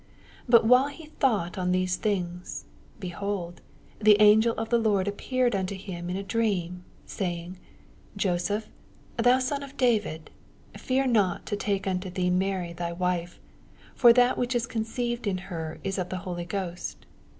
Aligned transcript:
20 0.45 0.45
But 0.49 0.65
while 0.65 0.87
he 0.87 1.05
thought 1.19 1.59
on 1.59 1.71
these 1.71 1.95
things, 1.95 2.65
behold, 2.99 3.61
the 3.99 4.19
angel 4.19 4.55
of 4.57 4.69
the 4.69 4.79
Lord 4.79 5.07
appeared 5.07 5.53
onto 5.55 5.75
him 5.75 6.09
in 6.09 6.17
a 6.17 6.23
dream, 6.23 6.83
saying, 7.05 7.59
Joseph, 8.17 8.67
thou 9.17 9.37
son 9.37 9.61
of 9.61 9.77
David, 9.77 10.31
fear 10.75 11.05
not 11.05 11.45
to 11.45 11.55
take 11.55 11.85
unto 11.85 12.09
thee 12.09 12.31
Mary 12.31 12.73
thy 12.73 12.91
wife: 12.91 13.39
for 13.93 14.11
that 14.11 14.39
which 14.39 14.55
is 14.55 14.65
conceived 14.65 15.27
in 15.27 15.37
her 15.37 15.77
is 15.83 15.99
of 15.99 16.09
the 16.09 16.17
Holy 16.25 16.45
Ghost. 16.45 17.05